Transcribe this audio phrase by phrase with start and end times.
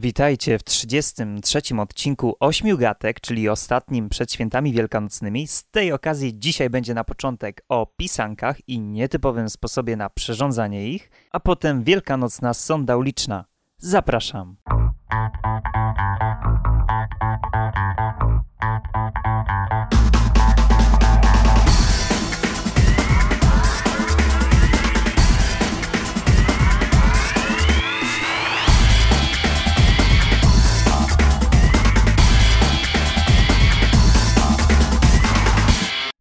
[0.00, 5.46] Witajcie w 33 odcinku Ośmiu Gatek, czyli ostatnim przed świętami wielkanocnymi.
[5.46, 11.10] Z tej okazji dzisiaj będzie na początek o pisankach i nietypowym sposobie na przyrządzanie ich,
[11.32, 13.44] a potem wielkanocna sonda uliczna.
[13.78, 14.56] Zapraszam.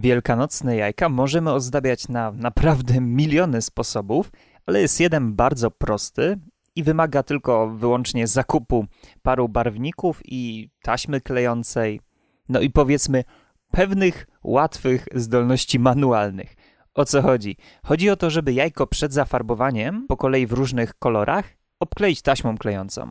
[0.00, 4.32] Wielkanocne jajka możemy ozdabiać na naprawdę miliony sposobów,
[4.66, 6.38] ale jest jeden bardzo prosty
[6.76, 8.86] i wymaga tylko wyłącznie zakupu
[9.22, 12.00] paru barwników i taśmy klejącej,
[12.48, 13.24] no i powiedzmy
[13.70, 16.56] pewnych łatwych zdolności manualnych.
[16.94, 17.56] O co chodzi?
[17.84, 21.59] Chodzi o to, żeby jajko przed zafarbowaniem, po kolei w różnych kolorach,
[21.90, 23.10] obkleić taśmą klejącą.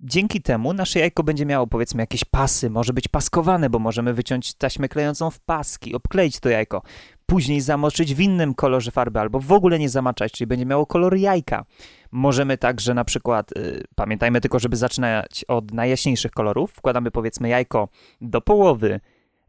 [0.00, 4.54] Dzięki temu nasze jajko będzie miało powiedzmy jakieś pasy, może być paskowane, bo możemy wyciąć
[4.54, 6.82] taśmę klejącą w paski, obkleić to jajko,
[7.26, 11.16] później zamoczyć w innym kolorze farby albo w ogóle nie zamaczać, czyli będzie miało kolor
[11.16, 11.64] jajka.
[12.10, 17.88] Możemy także na przykład, yy, pamiętajmy tylko, żeby zaczynać od najjaśniejszych kolorów, wkładamy powiedzmy jajko
[18.20, 19.00] do połowy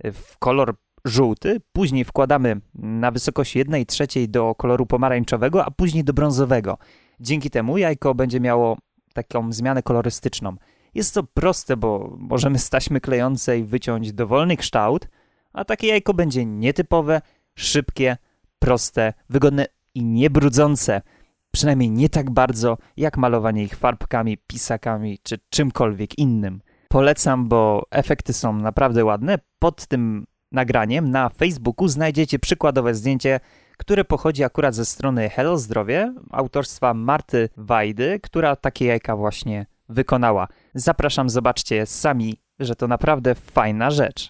[0.03, 0.75] w kolor
[1.05, 6.77] żółty, później wkładamy na wysokość 1 trzeciej do koloru pomarańczowego, a później do brązowego.
[7.21, 8.77] Dzięki temu jajko będzie miało
[9.13, 10.55] taką zmianę kolorystyczną.
[10.93, 15.07] Jest to proste, bo możemy z taśmy klejącej wyciąć dowolny kształt,
[15.53, 17.21] a takie jajko będzie nietypowe,
[17.55, 18.17] szybkie,
[18.59, 21.01] proste, wygodne i niebrudzące.
[21.51, 26.61] Przynajmniej nie tak bardzo jak malowanie ich farbkami, pisakami czy czymkolwiek innym.
[26.89, 29.39] Polecam, bo efekty są naprawdę ładne.
[29.59, 33.39] Pod tym nagraniem na Facebooku znajdziecie przykładowe zdjęcie
[33.81, 40.47] które pochodzi akurat ze strony Hello Zdrowie, autorstwa Marty Wajdy, która takie jajka właśnie wykonała.
[40.73, 44.29] Zapraszam, zobaczcie sami, że to naprawdę fajna rzecz.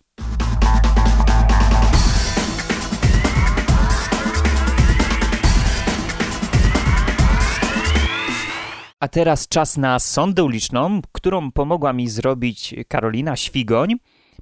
[8.99, 13.95] A teraz czas na sondę uliczną, którą pomogła mi zrobić Karolina Świgoń.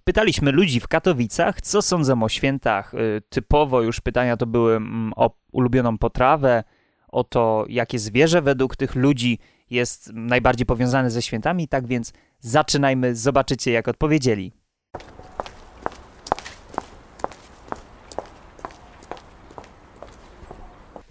[0.09, 2.93] Pytaliśmy ludzi w Katowicach, co sądzą o świętach.
[2.93, 6.63] Y, typowo już pytania to były mm, o ulubioną potrawę,
[7.07, 11.67] o to, jakie zwierzę według tych ludzi jest najbardziej powiązane ze świętami.
[11.67, 14.51] Tak więc zaczynajmy, zobaczycie jak odpowiedzieli.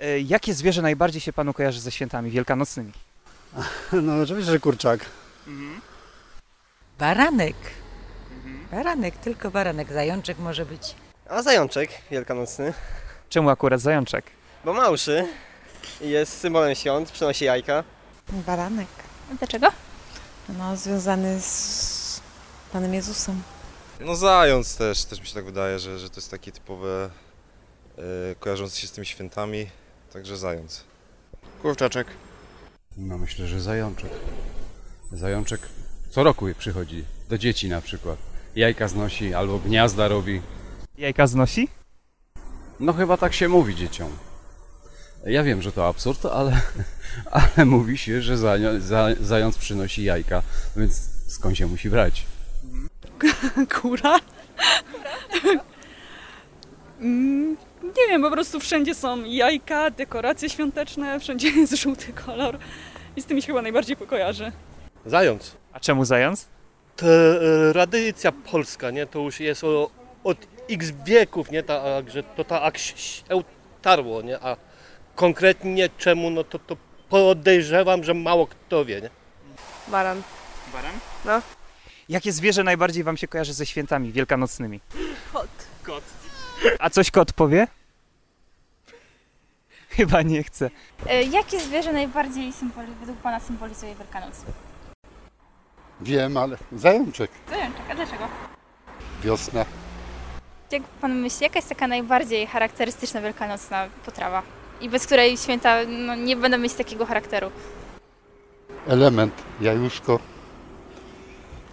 [0.03, 2.93] Y, jakie zwierzę najbardziej się panu kojarzy ze świętami wielkanocnymi?
[4.03, 5.07] No oczywiście, że kurczak.
[5.47, 5.81] Mhm.
[6.99, 7.57] Baranek.
[8.71, 9.93] Baranek, tylko baranek.
[9.93, 10.95] Zajączek może być.
[11.29, 12.73] A zajączek wielkanocny,
[13.29, 14.25] Czemu akurat zajączek?
[14.65, 15.27] bo ma uszy
[16.01, 17.85] jest symbolem świąt, przynosi jajka.
[18.29, 18.89] Baranek.
[19.39, 19.67] Dlaczego?
[20.49, 22.21] No, związany z
[22.73, 23.43] Panem Jezusem.
[24.01, 27.11] No zając też, też mi się tak wydaje, że, że to jest takie typowe
[27.99, 29.67] e, kojarzące się z tymi świętami,
[30.13, 30.85] także zając.
[31.63, 32.07] Kurczaczek.
[32.97, 34.11] No myślę, że zajączek.
[35.13, 35.61] Zajączek
[36.11, 38.19] co roku przychodzi, do dzieci na przykład.
[38.59, 40.41] Jajka znosi albo gniazda robi.
[40.99, 41.69] Jajka znosi?
[42.81, 44.09] No chyba tak się mówi dzieciom.
[45.27, 46.61] Ja wiem, że to absurd, ale,
[47.57, 50.43] ale mówi się, że zają, za, zając przynosi jajka,
[50.77, 52.27] więc skąd się musi brać?
[53.81, 54.19] Kura?
[57.01, 62.59] Mm, nie wiem, po prostu wszędzie są jajka, dekoracje świąteczne, wszędzie jest żółty kolor
[63.17, 64.53] i z tym mi się chyba najbardziej kojarzy.
[65.07, 65.57] Zając.
[65.73, 66.58] A czemu zając?
[66.99, 69.07] To e, tradycja polska, nie?
[69.07, 69.91] To już jest o,
[70.25, 70.39] od
[70.71, 71.63] x wieków, nie?
[71.63, 73.23] Ta, a, że to tak się
[73.83, 74.41] tarło, nie?
[74.41, 74.57] A
[75.15, 76.77] konkretnie czemu, no to, to
[77.09, 79.11] podejrzewam, że mało kto wie, nie?
[79.89, 80.23] Baran.
[80.73, 80.93] Baran?
[81.25, 81.43] No.
[82.09, 84.81] Jakie zwierzę najbardziej wam się kojarzy ze świętami wielkanocnymi?
[85.33, 85.49] Kot.
[85.83, 86.05] Kot.
[86.79, 87.67] A coś kot powie?
[89.91, 90.71] Chyba nie chce.
[91.07, 94.35] E, jakie zwierzę najbardziej symboli, według Pana symbolizuje Wielkanoc?
[96.01, 97.31] Wiem, ale zajączek.
[97.51, 98.29] Zajączek, a dlaczego?
[99.23, 99.65] Wiosna.
[100.71, 104.43] Jak Pan myśli, jaka jest taka najbardziej charakterystyczna wielkanocna potrawa?
[104.81, 107.51] I bez której święta no, nie będą mieć takiego charakteru.
[108.87, 109.35] Element.
[109.61, 110.19] Jajuszko.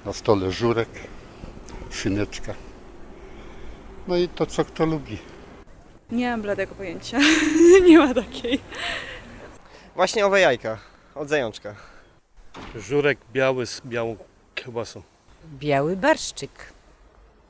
[0.05, 0.89] Na stole żurek.
[1.91, 2.53] Szyneczka.
[4.07, 5.17] No i to, co kto lubi.
[6.11, 7.17] Nie mam bladego pojęcia.
[7.87, 8.59] nie ma takiej.
[9.95, 10.77] Właśnie owe jajka
[11.15, 11.75] od zajączka.
[12.75, 14.17] Żurek biały z białą
[14.55, 15.01] kiełbasą.
[15.59, 16.51] Biały barszczyk.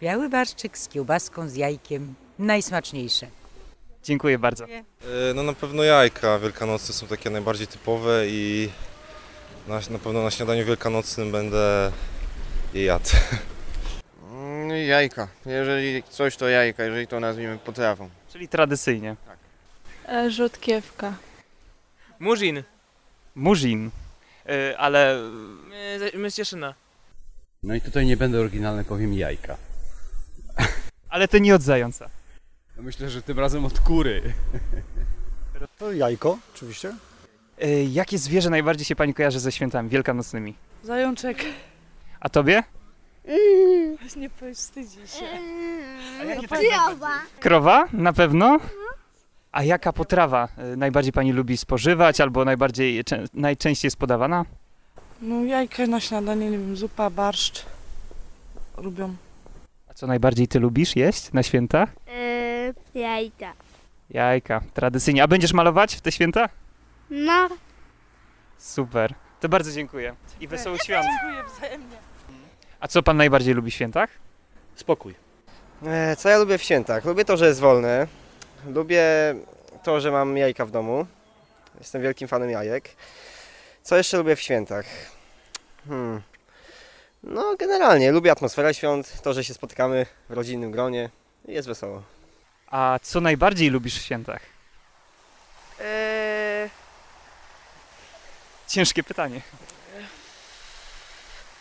[0.02, 2.14] Biały barszczyk z kiełbaską, z jajkiem.
[2.40, 3.28] Najsmaczniejsze.
[4.04, 4.66] Dziękuję bardzo.
[4.66, 4.84] E,
[5.36, 8.70] No na pewno jajka wielkanocne są takie najbardziej typowe i
[9.68, 11.92] Na, na pewno na śniadaniu wielkanocnym będę
[12.74, 13.10] je jadł.
[14.32, 15.28] Mm, Jajka.
[15.46, 18.10] Jeżeli coś, to jajka, jeżeli to nazwijmy potrawą.
[18.32, 19.16] Czyli tradycyjnie.
[20.08, 21.14] E, rzutkiewka.
[22.20, 22.64] Murzin.
[23.36, 23.92] Murzin.
[24.50, 25.20] Y, ale
[26.14, 26.74] My z Cieszyna.
[27.64, 29.58] No i tutaj nie będę oryginalny, powiem jajka.
[31.10, 32.10] ale to nie od zająca.
[32.78, 34.22] No myślę, że tym razem od kury.
[35.78, 36.94] To jajko, oczywiście.
[37.64, 40.56] Y, jakie zwierzę najbardziej się pani kojarzy ze świętami wielkanocnymi?
[40.84, 41.46] Zajączek.
[42.20, 42.64] A tobie?
[44.16, 45.26] Nie powstydzi się.
[47.40, 47.88] Krowa?
[47.94, 48.60] Na pewno?
[49.56, 54.46] A jaka potrawa y, najbardziej pani lubi spożywać albo najbardziej czę- najczęściej jest podawana?
[55.22, 57.66] No jajka na śniadanie, nie wiem, zupa, barszcz.
[58.78, 59.16] Lubią.
[59.90, 61.88] A co najbardziej ty lubisz jeść na święta?
[62.96, 63.54] jajka.
[64.10, 65.24] Jajka, tradycyjnie.
[65.24, 66.50] A będziesz malować w te święta?
[67.10, 67.50] No.
[68.58, 69.14] Super.
[69.40, 70.16] To bardzo dziękuję.
[70.40, 71.06] I wesołych świąt.
[71.06, 71.98] Dziękuję wzajemnie.
[72.80, 74.10] A co pan najbardziej lubi w świętach?
[74.76, 75.16] Spokój.
[75.86, 77.06] E, Co ja lubię w świętach?
[77.06, 78.08] Lubię to, że jest wolne.
[78.66, 79.04] Lubię
[79.84, 81.06] to, że mam jajka w domu.
[81.80, 82.90] Jestem wielkim fanem jajek.
[83.84, 84.86] Co jeszcze lubię w świętach?
[85.88, 86.22] Hmm.
[87.24, 91.10] No, generalnie lubię atmosferę świąt, to, że się spotykamy w rodzinnym gronie.
[91.48, 92.04] i Jest wesoło.
[92.68, 94.42] A co najbardziej lubisz w świętach?
[95.82, 96.70] Eee,
[98.68, 99.42] Ciężkie pytanie.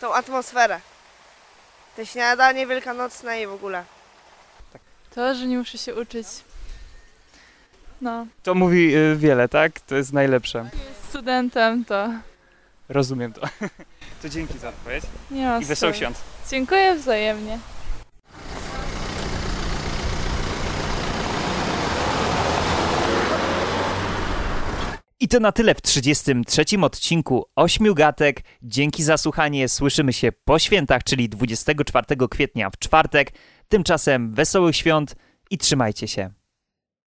[0.01, 0.81] tą atmosferę.
[1.97, 3.85] Te śniadanie wielkanocne i w ogóle.
[5.15, 6.27] To, że nie muszę się uczyć.
[8.01, 8.27] No.
[8.43, 9.81] To mówi y, wiele, tak?
[9.81, 10.71] To jest najlepsze.
[11.09, 12.09] Studentem to
[12.89, 13.41] Rozumiem to.
[14.23, 16.15] To dzięki za odpowiedź nie ma i wesołych sprawy.
[16.15, 16.25] świąt.
[16.51, 17.59] Dziękuję wzajemnie.
[25.21, 28.41] I to na tyle w 33 odcinku Ośmiu Gatek.
[28.63, 29.69] Dzięki za słuchanie.
[29.69, 33.33] Słyszymy się po świętach, czyli 24 kwietnia w czwartek.
[33.69, 35.17] Tymczasem wesołych świąt
[35.51, 36.31] i trzymajcie się.